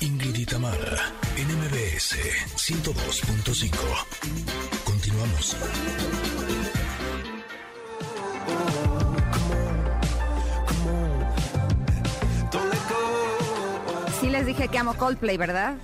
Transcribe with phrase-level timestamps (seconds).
[0.00, 2.16] Ingrid y Tamara, NMBS
[2.56, 3.70] 102.5.
[4.84, 5.56] Continuamos.
[14.20, 15.74] Sí les dije que amo Coldplay, ¿verdad?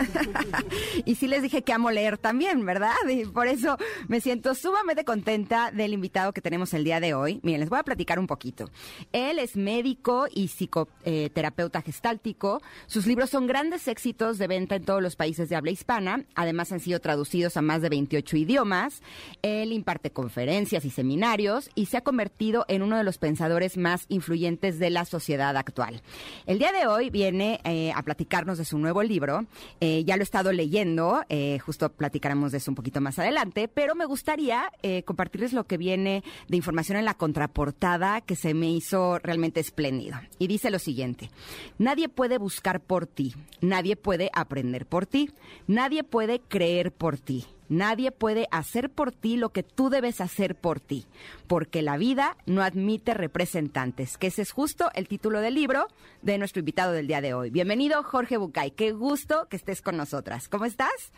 [1.04, 2.94] y sí les dije que amo leer también, ¿verdad?
[3.32, 3.76] Por eso
[4.08, 7.40] me siento sumamente contenta del invitado que tenemos el día de hoy.
[7.42, 8.70] Miren, les voy a platicar un poquito.
[9.12, 12.62] Él es médico y psicoterapeuta gestáltico.
[12.86, 16.24] Sus libros son grandes éxitos de venta en todos los países de habla hispana.
[16.34, 19.02] Además han sido traducidos a más de 28 idiomas.
[19.42, 24.06] Él imparte conferencias y seminarios y se ha convertido en uno de los pensadores más
[24.08, 26.02] influyentes de la sociedad actual.
[26.46, 29.46] El día de hoy viene eh, a platicarnos de su nuevo libro.
[29.80, 33.68] Eh, ya lo he estado leyendo, eh, justo platicaremos de eso un poquito más adelante,
[33.68, 38.54] pero me gustaría eh, compartirles lo que viene de información en la contraportada que se
[38.54, 40.18] me hizo realmente espléndido.
[40.38, 41.30] Y dice lo siguiente,
[41.78, 45.30] nadie puede buscar por ti, nadie puede aprender por ti,
[45.66, 47.46] nadie puede creer por ti.
[47.70, 51.06] Nadie puede hacer por ti lo que tú debes hacer por ti,
[51.46, 55.86] porque la vida no admite representantes, que ese es justo el título del libro
[56.20, 57.50] de nuestro invitado del día de hoy.
[57.50, 58.72] Bienvenido, Jorge Bucay.
[58.72, 60.48] Qué gusto que estés con nosotras.
[60.48, 61.12] ¿Cómo estás?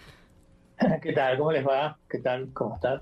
[1.00, 1.38] ¿Qué tal?
[1.38, 1.98] ¿Cómo les va?
[2.06, 2.50] ¿Qué tal?
[2.52, 3.00] ¿Cómo estás?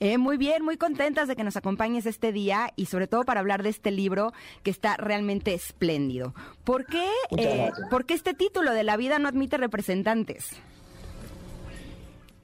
[0.00, 3.38] Eh, muy bien, muy contentas de que nos acompañes este día y sobre todo para
[3.38, 4.32] hablar de este libro
[4.64, 6.34] que está realmente espléndido.
[6.64, 10.60] ¿Por qué, eh, ¿por qué este título de La vida no admite representantes?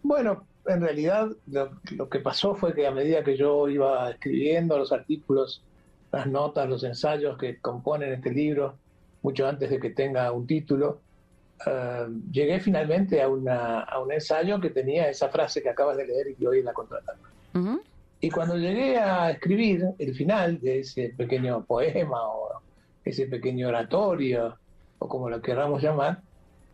[0.06, 4.92] Bueno, en realidad lo, que pasó fue que a medida que yo iba escribiendo los
[4.92, 5.64] artículos,
[6.12, 8.76] las notas, los ensayos que componen este libro,
[9.22, 11.00] mucho antes de que tenga un título,
[11.66, 16.06] eh, llegué finalmente a, una, a un ensayo que tenía esa frase que acabas de
[16.06, 17.26] leer y que hoy la contratamos.
[18.20, 22.60] Y cuando llegué a escribir el final de ese pequeño poema o
[23.04, 24.56] ese pequeño oratorio,
[25.00, 26.20] o como lo queramos llamar,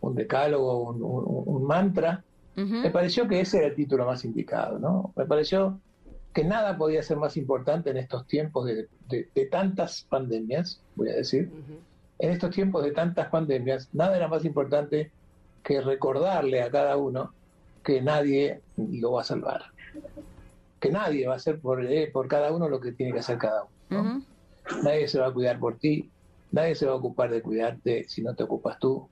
[0.03, 2.22] un decálogo, un mantra,
[2.55, 5.12] me pareció que ese era el título más indicado, ¿no?
[5.16, 5.81] Me pareció
[6.32, 8.88] que nada podía ser más importante en estos tiempos de,
[9.50, 11.50] tantas pandemias, voy a decir,
[12.19, 15.10] en estos tiempos de tantas pandemias, nada era más importante
[15.62, 17.32] que recordarle a cada uno
[17.84, 19.65] que nadie lo va a salvar,
[20.81, 23.38] que nadie va a hacer por, eh, por cada uno lo que tiene que hacer
[23.38, 24.22] cada uno.
[24.82, 26.10] Nadie se va a cuidar por ti,
[26.50, 29.09] nadie se va a ocupar de cuidarte si no te ocupas tú,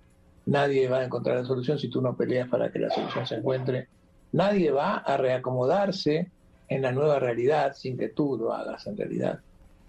[0.51, 3.37] Nadie va a encontrar la solución si tú no peleas para que la solución se
[3.37, 3.87] encuentre.
[4.33, 6.29] Nadie va a reacomodarse
[6.69, 9.39] en la nueva realidad sin que tú lo hagas en realidad.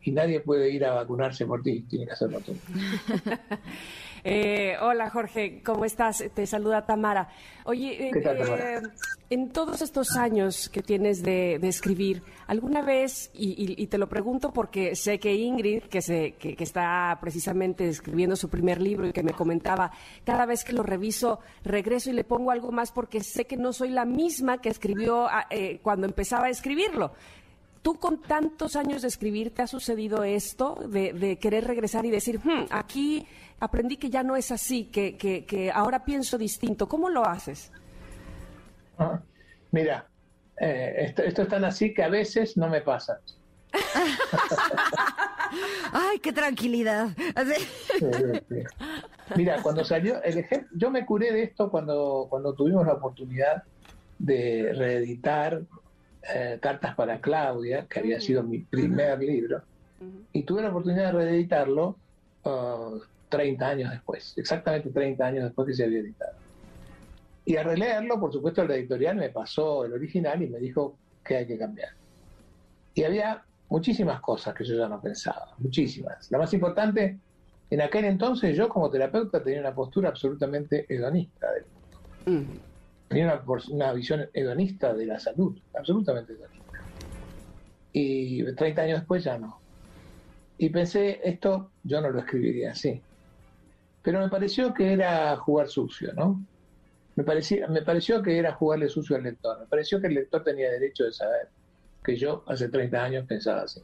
[0.04, 2.56] Y nadie puede ir a vacunarse por ti, tiene que hacerlo tú.
[4.24, 6.24] Eh, hola Jorge, ¿cómo estás?
[6.34, 7.30] Te saluda Tamara.
[7.64, 8.82] Oye, eh, eh,
[9.30, 14.96] en todos estos años que tienes de, escribir, ¿alguna vez, y, te lo pregunto porque
[14.96, 19.34] sé que Ingrid, que, se, que, está precisamente escribiendo su primer libro y que me
[19.34, 19.92] comentaba,
[20.24, 23.74] cada vez que lo reviso, regreso y le pongo algo más porque sé que no
[23.74, 25.48] soy la misma que escribió ah,
[25.82, 27.14] cuando empezaba a escribirlo.
[27.81, 32.40] ¿Tú con tantos años de escribir te ha sucedido esto de, querer regresar y decir,
[32.40, 33.25] hmm, aquí
[33.59, 36.88] aprendí que ya no es así, que, que, ahora pienso distinto?
[36.88, 37.72] ¿Cómo lo haces?
[39.00, 39.20] Ah,
[39.72, 40.08] mira,
[40.59, 43.20] eh, esto, esto, es tan así que a veces no me pasa.
[45.91, 47.09] Ay, qué tranquilidad.
[49.36, 53.64] Mira, cuando salió el ejemplo, yo me curé de esto cuando, cuando tuvimos la oportunidad
[54.20, 55.62] de reeditar
[56.34, 59.64] eh, Cartas para Claudia, que había sido mi primer libro,
[60.34, 61.96] y tuve la oportunidad de reeditarlo
[63.30, 66.34] 30 uh, años después, exactamente 30 años después que se había editado.
[67.46, 71.38] Y al releerlo, por supuesto, el editorial me pasó el original y me dijo que
[71.38, 71.90] hay que cambiar.
[72.94, 76.32] Y había muchísimas cosas que yo ya no pensaba, muchísimas.
[76.32, 77.18] La más importante,
[77.70, 81.64] en aquel entonces yo como terapeuta tenía una postura absolutamente hedonista del
[82.26, 82.71] mundo
[83.12, 86.80] tenía una, visión hedonista de la salud, absolutamente hedonista.
[87.92, 89.60] Y 30 años después ya no.
[90.58, 93.02] Y pensé, esto yo no lo escribiría así.
[94.02, 96.41] Pero me pareció que era jugar sucio, ¿no?
[97.18, 99.59] Me, parecía, me pareció que era jugarle sucio al lector.
[99.59, 101.50] Me pareció que el lector tenía derecho de saber
[102.03, 103.82] que yo hace 30 años pensaba así.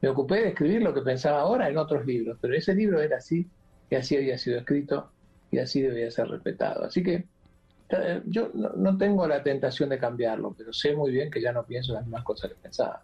[0.00, 3.18] Me ocupé de escribir lo que pensaba ahora en otros libros, pero ese libro era
[3.18, 3.46] así,
[3.90, 5.10] y así había sido escrito,
[5.50, 6.84] y así debía ser respetado.
[6.84, 7.26] Así que
[8.26, 11.92] yo no, tengo la tentación de cambiarlo, pero sé muy bien que ya no pienso
[11.92, 13.02] las mismas cosas que pensaba.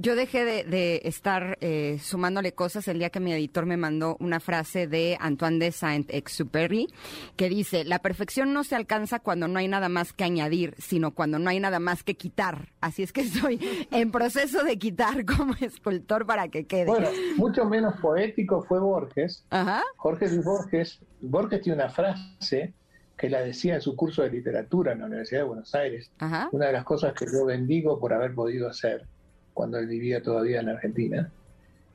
[0.00, 4.38] Yo dejé de, estar eh, sumándole cosas el día que mi editor me mandó una
[4.38, 6.86] frase de Antoine de Saint-Exupéry
[7.34, 11.10] que dice, la perfección no se alcanza cuando no hay nada más que añadir, sino
[11.10, 12.68] cuando no hay nada más que quitar.
[12.80, 13.58] Así es que estoy
[13.90, 16.86] en proceso de quitar como escultor para que quede.
[16.86, 19.44] Bueno, mucho menos poético fue Borges.
[19.50, 19.82] Ajá.
[19.96, 21.00] Jorge Luis Borges.
[21.20, 22.72] Borges tiene una frase
[23.18, 26.10] que la decía en su curso de literatura en la Universidad de Buenos Aires.
[26.52, 29.04] Una de las cosas que yo bendigo por haber podido hacer
[29.52, 31.30] cuando él vivía todavía en Argentina.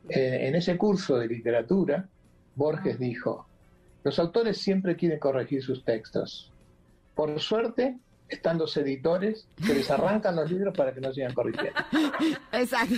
[0.09, 2.09] Eh, en ese curso de literatura,
[2.55, 3.47] Borges dijo,
[4.03, 6.51] los autores siempre quieren corregir sus textos.
[7.15, 7.97] Por suerte,
[8.33, 11.79] están los editores que les arrancan los libros para que no sigan corrigiendo.
[12.51, 12.95] Exacto.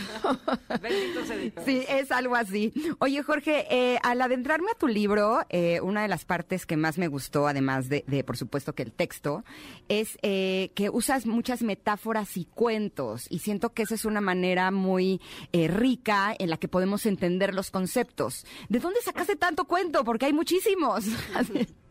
[1.65, 2.73] Sí, es algo así.
[2.99, 6.97] Oye, Jorge, eh, al adentrarme a tu libro, eh, una de las partes que más
[6.97, 9.43] me gustó, además de, por supuesto, que el texto,
[9.89, 13.25] es eh, que usas muchas metáforas y cuentos.
[13.29, 15.21] Y siento que esa es una manera muy
[15.53, 18.45] rica en la que podemos entender los conceptos.
[18.69, 20.03] ¿De dónde sacaste tanto cuento?
[20.03, 21.05] Porque hay muchísimos.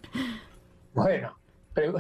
[0.95, 1.39] bueno,
[1.75, 1.95] pero,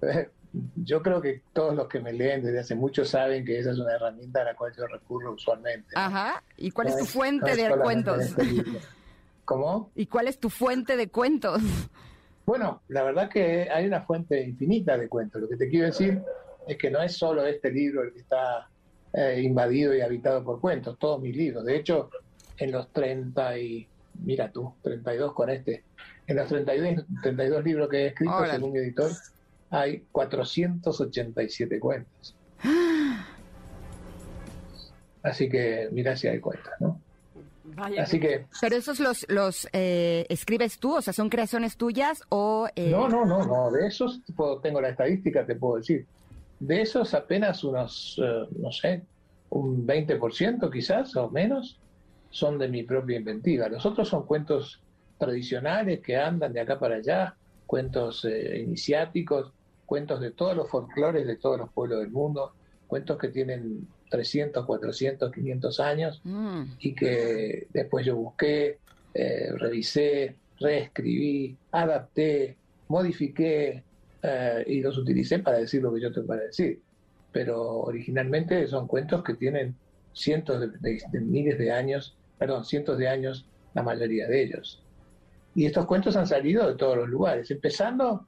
[0.76, 3.78] yo creo que todos los que me leen desde hace mucho saben que esa es
[3.78, 5.88] una herramienta a la cual yo recurro usualmente.
[5.94, 6.42] Ajá.
[6.56, 8.20] ¿Y cuál es tu fuente de cuentos?
[8.20, 8.64] Este
[9.44, 9.90] ¿Cómo?
[9.94, 11.60] ¿Y cuál es tu fuente de cuentos?
[12.44, 15.40] Bueno, la verdad que hay una fuente infinita de cuentos.
[15.40, 16.20] Lo que te quiero decir
[16.66, 18.68] es que no es solo este libro el que está
[19.12, 21.64] eh, invadido y habitado por cuentos, todos mis libros.
[21.64, 22.10] De hecho,
[22.56, 23.88] en los 30 y,
[24.24, 25.84] mira tú, 32 con este,
[26.26, 29.10] en los 32, 32 libros que he escrito según mi editor,
[29.72, 32.36] hay 487 cuentas.
[35.22, 37.00] Así que mira si hay cuentas, ¿no?
[37.98, 38.44] Así que...
[38.60, 42.68] Pero esos los, los eh, escribes tú, o sea, son creaciones tuyas o...
[42.76, 44.20] Eh, no, no, no, no, de esos
[44.62, 46.04] tengo la estadística, te puedo decir.
[46.60, 49.02] De esos apenas unos, eh, no sé,
[49.50, 51.78] un 20% quizás o menos
[52.30, 53.68] son de mi propia inventiva.
[53.68, 54.80] Los otros son cuentos
[55.16, 57.36] tradicionales que andan de acá para allá,
[57.66, 59.52] cuentos iniciáticos,
[59.92, 62.54] cuentos de todos los folclores de todos los pueblos del mundo,
[62.86, 66.62] cuentos que tienen 300, 400, 500 años mm.
[66.78, 68.78] y que después yo busqué,
[69.12, 72.56] eh, revisé, reescribí, adapté,
[72.88, 73.82] modifiqué
[74.22, 76.80] eh, y los utilicé para decir lo que yo tengo para decir.
[77.30, 79.74] Pero originalmente son cuentos que tienen
[80.14, 83.44] cientos de miles de años, perdón, cientos de años
[83.74, 84.82] la mayoría de ellos.
[85.54, 88.26] Y estos cuentos han salido de todos los lugares, empezando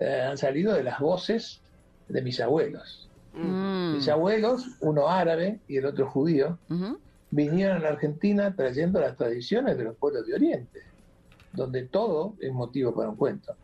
[0.00, 1.60] eh, han salido de las voces
[2.08, 3.08] de mis abuelos.
[3.34, 3.94] Mm.
[3.94, 6.58] Mis abuelos, uno árabe y el otro judío,
[7.30, 10.80] vinieron a la Argentina trayendo las tradiciones de los pueblos de Oriente,
[11.52, 13.54] donde todo es motivo para un cuento.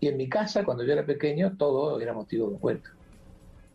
[0.00, 2.90] Y en mi casa, cuando yo era pequeño, todo era motivo de un cuento.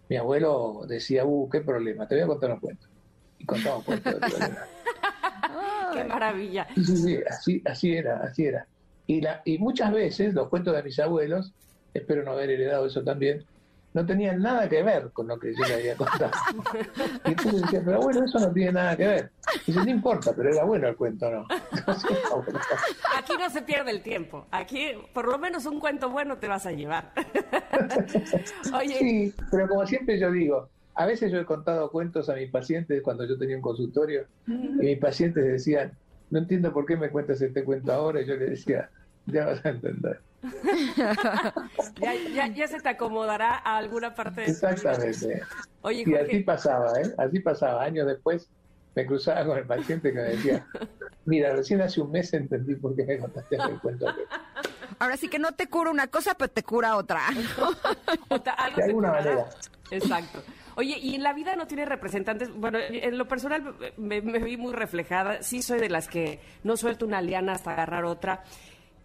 [0.09, 2.87] Mi abuelo decía, uh, qué problema, te voy a contar un cuento.
[3.39, 4.19] Y contaba un cuento de
[5.93, 6.67] ¡Qué maravilla!
[6.75, 8.67] Sí, sí, sí, así, así era, así era.
[9.07, 11.53] Y, la, y muchas veces los cuentos de mis abuelos
[11.93, 13.45] espero no haber heredado eso también,
[13.93, 16.31] no tenían nada que ver con lo que yo le había contado.
[17.25, 19.31] Y tú decías, pero bueno, eso no tiene nada que ver.
[19.67, 21.45] Y dice, no importa, pero era bueno el cuento, ¿no?
[23.17, 24.47] Aquí no se pierde el tiempo.
[24.51, 27.11] Aquí, por lo menos, un cuento bueno te vas a llevar.
[28.73, 28.97] Oye.
[28.97, 33.01] Sí, pero como siempre yo digo, a veces yo he contado cuentos a mis pacientes
[33.01, 35.91] cuando yo tenía un consultorio y mis pacientes decían,
[36.29, 38.21] no entiendo por qué me cuentas este cuento ahora.
[38.21, 38.89] Y yo les decía,
[39.25, 40.21] ya vas a entender.
[42.55, 45.43] ya, se te acomodará a alguna parte de Exactamente.
[45.81, 47.13] Oye, y así pasaba, ¿eh?
[47.17, 47.83] Así pasaba.
[47.83, 48.49] Años después
[48.95, 50.65] me cruzaba con el paciente que me decía,
[51.25, 54.07] mira, recién hace un mes entendí por qué me contaste el cuento.
[54.99, 57.21] Ahora sí que no te cura una cosa, pero te cura otra.
[58.75, 59.45] de alguna manera.
[59.91, 60.43] Exacto.
[60.75, 62.49] Oye, y en la vida no tiene representantes.
[62.53, 65.43] Bueno, en lo personal me, me, vi muy reflejada.
[65.43, 68.43] Sí, soy de las que no suelto una liana hasta agarrar otra.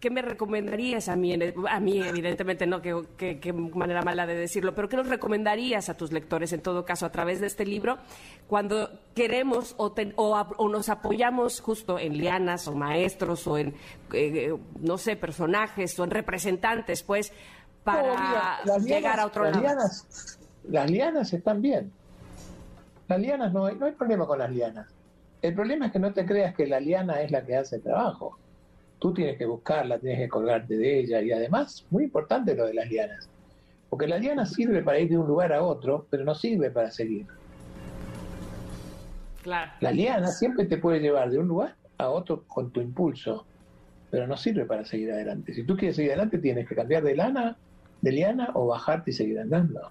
[0.07, 1.37] ¿Qué me recomendarías a mí?
[1.69, 6.13] A mí, evidentemente, no, qué manera mala de decirlo, pero ¿qué nos recomendarías a tus
[6.13, 7.99] lectores, en todo caso, a través de este libro,
[8.47, 13.75] cuando queremos o, o, nos apoyamos justo en lianas o maestros o en,
[14.13, 17.33] eh, no sé, personajes o en representantes, pues,
[17.83, 19.65] para llegar a otro las lado?
[19.65, 21.91] Lianas, las lianas están bien.
[23.09, 24.87] Las lianas no hay, no hay problema con las lianas.
[25.43, 27.83] El problema es que no te creas que la liana es la que hace el
[27.83, 28.39] trabajo
[28.99, 32.75] tú tienes que buscarla, tienes que colgarte de ella y además, muy importante lo de
[32.75, 33.29] las lianas,
[33.91, 36.91] porque la liana sirve para ir de un lugar a otro, pero no sirve para
[36.91, 37.27] seguir.
[39.43, 39.73] Claro.
[39.81, 43.47] La liana siempre te puede llevar de un lugar a otro con tu impulso,
[44.11, 45.55] pero no sirve para seguir adelante.
[45.55, 47.57] Si tú quieres seguir adelante, tienes que cambiar de lana,
[48.01, 49.91] de liana o bajarte y seguir andando.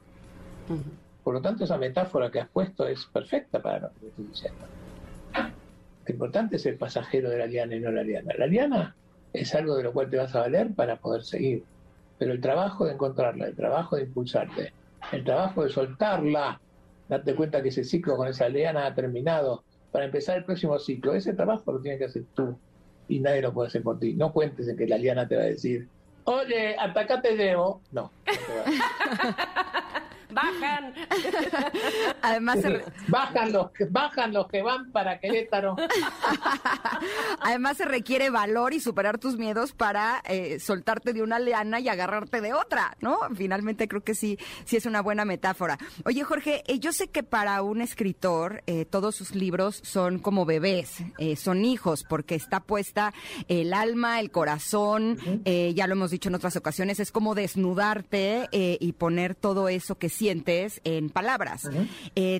[1.23, 4.59] Por lo tanto, esa metáfora que has puesto es perfecta para lo que estoy diciendo.
[6.05, 8.33] Lo importante es el pasajero de la liana y no la liana.
[8.37, 8.95] La liana
[9.33, 11.63] es algo de lo cual te vas a valer para poder seguir.
[12.17, 14.71] Pero el trabajo de encontrarla, el trabajo de impulsarte,
[15.11, 16.59] el trabajo de soltarla,
[17.09, 21.13] darte cuenta que ese ciclo con esa liana ha terminado, para empezar el próximo ciclo,
[21.13, 22.57] ese trabajo lo tienes que hacer tú
[23.07, 24.13] y nadie lo puede hacer por ti.
[24.13, 25.87] No cuentes en que la liana te va a decir,
[26.25, 27.81] oye, hasta acá te llevo.
[27.91, 28.11] No.
[30.35, 30.93] Bajan.
[32.21, 32.59] Además,
[33.07, 35.75] bajan los que bajan los que van para Querétaro.
[37.39, 41.87] Además se requiere valor y superar tus miedos para eh, soltarte de una liana y
[41.87, 43.17] agarrarte de otra, ¿no?
[43.35, 45.77] Finalmente creo que sí, sí es una buena metáfora.
[46.03, 50.45] Oye, Jorge, eh, yo sé que para un escritor eh, todos sus libros son como
[50.45, 50.97] bebés,
[51.37, 53.13] son hijos, porque está puesta
[53.47, 58.91] el alma, el corazón, ya lo hemos dicho en otras ocasiones, es como desnudarte y
[58.93, 61.69] poner todo eso que sientes en palabras.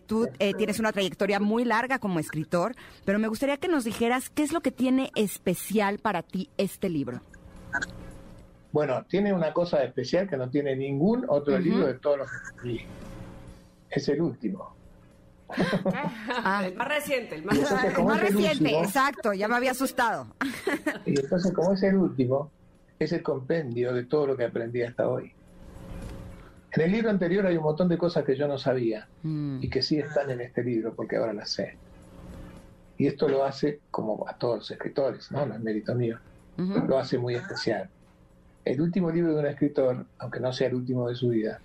[0.08, 0.28] tú
[0.58, 2.76] tienes una trayectoria muy larga como escritor,
[3.06, 6.90] pero me gustaría que nos dijeras qué es lo que tiene especial para ti este
[6.90, 7.22] libro.
[8.72, 12.38] Bueno, tiene una cosa especial que no tiene ningún otro libro de todos los que
[12.48, 12.82] escribí.
[13.90, 14.76] Es el último.
[16.44, 20.28] Ah, el más reciente, el más, reciente, exacto, ya me había asustado.
[21.06, 22.50] y entonces, como es el último,
[22.98, 25.32] es el compendio de todo lo que aprendí hasta hoy.
[26.76, 29.60] En el libro anterior hay un montón de cosas que yo no sabía mm.
[29.62, 31.78] y que sí están en este libro porque ahora las sé.
[32.98, 36.18] Y esto lo hace, como a todos los escritores, no, no es mérito mío,
[36.58, 37.90] lo hace muy especial.
[38.66, 41.60] El último libro de un escritor, aunque no sea el último de su vida,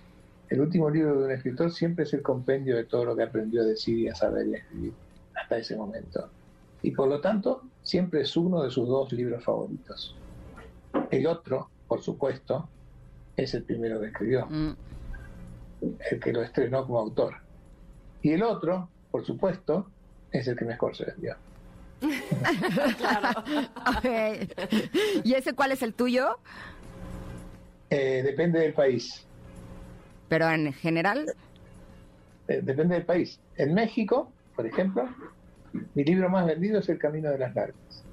[0.49, 3.61] el último libro de un escritor siempre es el compendio de todo lo que aprendió
[3.61, 4.93] a decir y a saber y a escribir
[5.35, 6.29] hasta ese momento.
[6.83, 10.15] Y por lo tanto, siempre es uno de sus dos libros favoritos.
[11.09, 12.67] El otro, por supuesto,
[13.37, 14.75] es el primero que escribió, mm.
[15.81, 17.35] El que lo estrenó como autor.
[18.21, 19.89] Y el otro, por supuesto,
[20.31, 21.35] es el que mejor se vendió.
[22.97, 23.43] claro.
[25.23, 26.37] ¿Y ese cuál es el tuyo?
[27.89, 29.25] Eh, depende del país.
[30.29, 31.25] ¿Pero en general?
[32.47, 33.39] Eh, depende del país.
[33.57, 35.09] En México, por ejemplo,
[35.93, 38.03] mi libro más vendido es El Camino de las Lágrimas.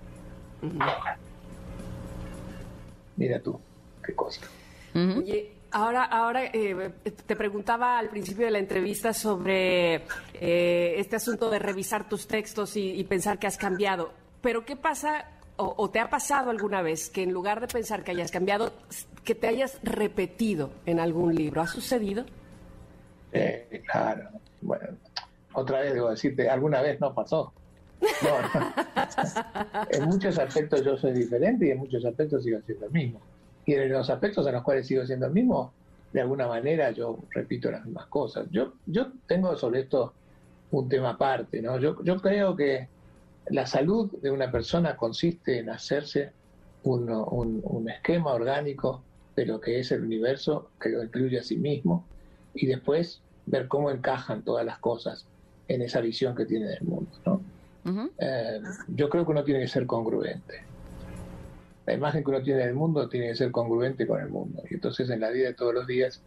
[3.16, 3.60] Mira tú,
[4.04, 4.40] qué cosa.
[5.70, 6.92] Ahora, ahora eh,
[7.26, 9.96] te preguntaba al principio de la entrevista sobre
[10.34, 14.12] eh, este asunto de revisar tus textos y, pensar que has cambiado.
[14.40, 18.12] Pero ¿qué pasa o, te ha pasado alguna vez que en lugar de pensar que
[18.12, 18.72] hayas cambiado,
[19.24, 21.60] que te hayas repetido en algún libro?
[21.60, 22.24] ¿Ha sucedido?
[23.32, 24.30] Eh, claro.
[24.62, 24.88] Bueno,
[25.52, 27.52] otra vez debo decirte, alguna vez no pasó.
[29.90, 33.20] en muchos aspectos yo soy diferente y en muchos aspectos sigo siendo el mismo
[33.68, 35.74] y en los aspectos en los cuales sigo siendo el mismo,
[36.14, 38.46] de alguna manera yo repito las mismas cosas.
[38.50, 40.14] Yo, yo tengo sobre esto
[40.70, 41.78] un tema aparte, ¿no?
[41.78, 42.88] Yo, yo creo que
[43.50, 46.32] la salud de una persona consiste en hacerse
[46.82, 49.02] un, un, esquema orgánico
[49.36, 52.06] de lo que es el universo, que lo incluye a sí mismo,
[52.54, 55.26] y después ver cómo encajan todas las cosas
[55.68, 57.42] en esa visión que tiene del mundo, ¿no?
[58.18, 60.62] Eh, yo creo que uno tiene que ser congruente
[61.88, 64.62] la imagen que uno tiene del mundo tiene que ser congruente con el mundo.
[64.68, 66.22] Y entonces en la vida de todos los días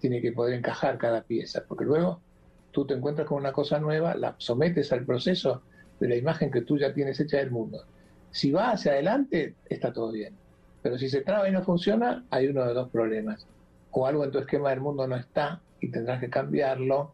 [0.00, 2.22] tiene que poder encajar cada pieza, porque luego
[2.70, 5.60] tú te encuentras con una cosa nueva, la sometes al proceso
[6.00, 7.84] de la imagen que tú ya tienes hecha del mundo.
[8.30, 10.34] Si va hacia adelante, está todo bien.
[10.80, 13.46] Pero si se traba y no funciona, hay uno de dos problemas.
[13.90, 17.12] O algo en tu esquema del mundo no está y tendrás que cambiarlo,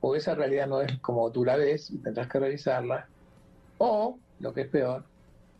[0.00, 3.06] o esa realidad no es como tú la ves y tendrás que revisarla,
[3.76, 5.04] o, lo que es peor,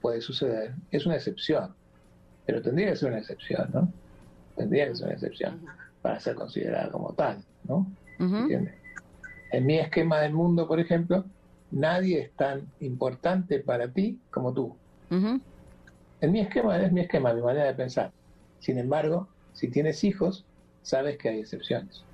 [0.06, 1.74] puede suceder, es una excepción,
[2.44, 3.92] pero tendría que ser una excepción, ¿no?
[4.54, 5.60] Tendría que ser una excepción
[6.00, 7.90] para ser considerada como tal, ¿no?
[8.20, 11.24] En mi esquema del mundo, por ejemplo,
[11.72, 14.76] nadie es tan importante para ti como tú.
[15.10, 15.42] En
[16.30, 18.12] mi esquema es mi esquema, mi manera de pensar.
[18.60, 20.44] Sin embargo, si tienes hijos,
[20.82, 22.04] sabes que hay excepciones.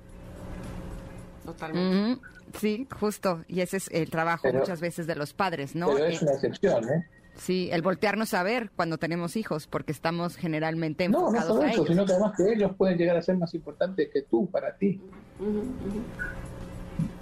[1.45, 2.19] Totalmente.
[2.59, 3.43] Sí, justo.
[3.47, 5.93] Y ese es el trabajo muchas veces de los padres, ¿no?
[5.93, 7.05] Pero es una excepción, ¿eh?
[7.35, 11.63] Sí, el voltearnos a ver cuando tenemos hijos, porque estamos generalmente enfocados no, no solo
[11.63, 14.75] eso, sino que además que ellos pueden llegar a ser más importantes que tú para
[14.75, 15.01] ti.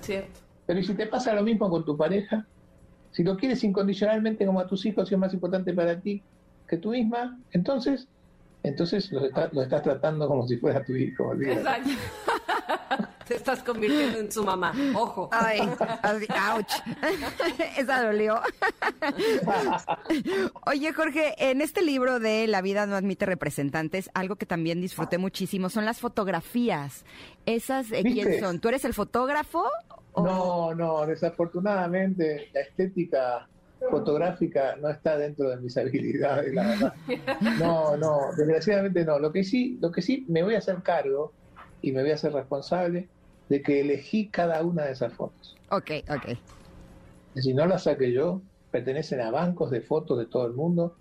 [0.01, 0.39] Cierto.
[0.65, 2.45] Pero ¿y si te pasa lo mismo con tu pareja?
[3.11, 6.23] Si lo quieres incondicionalmente como a tus hijos y es más importante para ti
[6.67, 8.07] que tú misma, entonces,
[8.63, 11.33] entonces lo, estás tratando como si fuera tu hijo.
[11.35, 11.89] Exacto.
[13.31, 14.73] Te estás convirtiendo en su mamá.
[14.93, 15.29] Ojo.
[15.31, 16.73] Ay, ouch.
[17.77, 18.41] Esa dolió.
[20.65, 25.17] Oye, Jorge, en este libro de La vida no admite representantes, algo que también disfruté
[25.17, 27.05] muchísimo son las fotografías.
[27.45, 28.59] ¿Esas de quién son?
[28.59, 29.63] ¿Tú eres el fotógrafo?
[30.17, 33.47] No, no, desafortunadamente la estética
[33.89, 36.93] fotográfica no está dentro de mis habilidades, la verdad.
[37.57, 39.19] No, no, desgraciadamente no.
[39.19, 41.31] Lo que sí, lo que sí me voy a hacer cargo
[41.81, 43.07] y me voy a hacer responsable
[43.51, 45.57] de que elegí cada una de esas fotos.
[45.71, 46.37] Ok, ok.
[47.35, 48.41] Si no las saqué yo,
[48.71, 50.95] pertenecen a bancos de fotos de todo el mundo,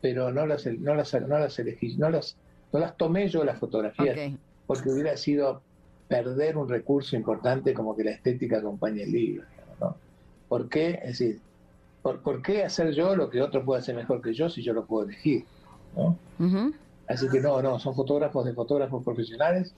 [0.00, 2.36] pero no las, no las, no las elegí, no las,
[2.72, 4.32] no las tomé yo las fotografías,
[4.66, 5.60] porque hubiera sido
[6.08, 9.44] perder un recurso importante como que la estética acompañe el libro.
[9.78, 9.94] ¿no?
[10.48, 11.00] ¿Por qué?
[11.02, 11.40] Es decir,
[12.00, 14.86] ¿por, qué hacer yo lo que otro puede hacer mejor que yo si yo lo
[14.86, 15.44] puedo elegir?
[15.94, 16.16] ¿no?
[17.08, 19.74] Así que no, no, son fotógrafos de fotógrafos profesionales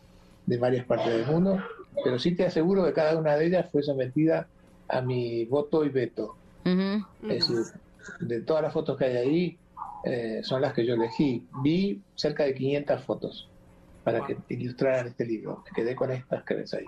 [0.47, 1.61] de varias partes del mundo,
[2.05, 4.49] pero sí te aseguro que cada una de ellas fue sometida
[4.89, 6.37] a mi voto y veto.
[6.65, 7.59] Es decir,
[8.21, 9.59] de todas las fotos que hay ahí,
[10.05, 11.47] eh, son las que yo elegí.
[11.63, 13.49] Vi cerca de 500 fotos
[14.05, 15.63] para que ilustraran este libro.
[15.65, 16.85] Me quedé con estas que ves ahí.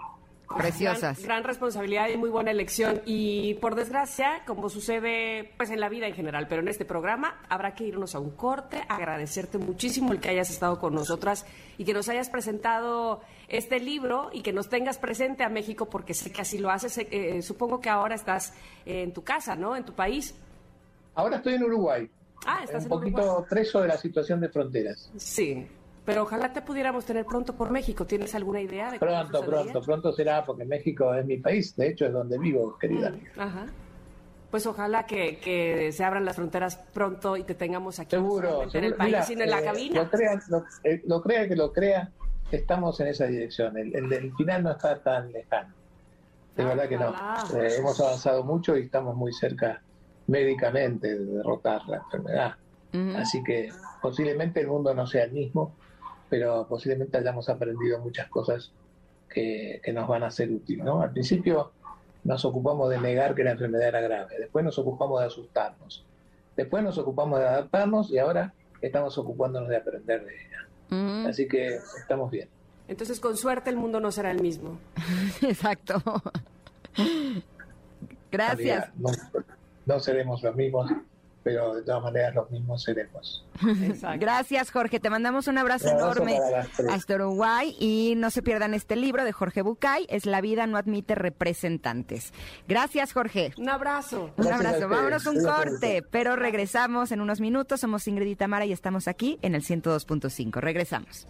[0.56, 1.22] Preciosas.
[1.22, 3.00] Gran, responsabilidad y muy buena elección.
[3.06, 7.40] Y por desgracia, como sucede pues en la vida en general, pero en este programa
[7.48, 11.46] habrá que irnos a un corte, agradecerte muchísimo el que hayas estado con nosotras
[11.78, 16.14] y que nos hayas presentado este libro y que nos tengas presente a México porque
[16.14, 16.98] sé que así lo haces.
[16.98, 18.52] Eh, eh, supongo que ahora estás
[18.84, 19.76] en tu casa, ¿no?
[19.76, 20.34] En tu país.
[21.14, 22.10] Ahora estoy en Uruguay.
[22.46, 25.10] Ah, estás un poquito preso de la situación de fronteras.
[25.16, 25.66] Sí.
[26.04, 28.04] Pero ojalá te pudiéramos tener pronto por México.
[28.04, 28.90] ¿Tienes alguna idea?
[28.90, 31.74] De pronto, pronto, pronto será, porque México es mi país.
[31.76, 33.30] De hecho, es donde vivo, querida mm, amiga.
[33.38, 33.66] Ajá.
[34.50, 38.10] Pues ojalá que, se abran las fronteras pronto y te tengamos aquí.
[38.10, 38.68] Seguro.
[38.72, 40.02] En el país, sino en la eh, cabina.
[40.02, 40.40] Lo crea,
[40.84, 42.10] eh, lo, crea que lo crea,
[42.52, 43.76] estamos en esa dirección.
[43.76, 45.74] El, el, final no está tan lejano.
[46.54, 47.10] De ah, verdad que no.
[47.58, 49.82] Eh, hemos avanzado mucho y estamos muy cerca
[50.26, 52.54] médicamente de derrotar la enfermedad.
[53.16, 53.70] Así que
[54.00, 55.74] posiblemente el mundo no sea el mismo,
[56.28, 58.72] pero posiblemente hayamos aprendido muchas cosas
[59.28, 60.84] que, nos van a ser útiles.
[60.84, 61.02] ¿no?
[61.02, 61.72] Al principio
[62.24, 66.04] nos ocupamos de negar que la enfermedad era grave, después nos ocupamos de asustarnos,
[66.56, 71.28] después nos ocupamos de adaptarnos y ahora estamos ocupándonos de aprender de ella.
[71.28, 72.48] Así que estamos bien.
[72.86, 74.78] Entonces, con suerte, el mundo no será el mismo.
[75.42, 76.02] Exacto.
[78.30, 78.90] Gracias.
[79.86, 80.90] no seremos los mismos
[81.44, 83.44] pero de todas maneras los mismos seremos.
[84.18, 84.98] Gracias, Jorge.
[84.98, 86.40] Te mandamos un abrazo, enorme
[86.90, 90.78] hasta Uruguay y no se pierdan este libro de Jorge Bucay, Es la vida no
[90.78, 92.32] admite representantes.
[92.66, 93.52] Gracias, Jorge.
[93.58, 94.30] Un abrazo.
[94.36, 94.88] Un abrazo.
[94.88, 97.80] Vámonos un corte, pero regresamos en unos minutos.
[97.80, 100.60] Somos Ingrid y Tamara y estamos aquí en el 102.5.
[100.60, 101.26] Regresamos.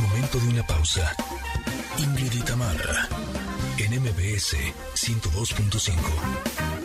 [0.00, 1.14] Momento de una pausa.
[1.98, 2.42] Ingrid y
[3.78, 4.56] en MBS
[4.94, 6.77] 102.5.